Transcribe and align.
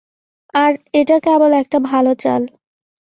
আর 0.53 0.71
এটা 0.93 1.17
কেবল 1.19 1.51
একটা 1.53 1.77
ভালো 1.89 2.11
চাল। 2.15 2.41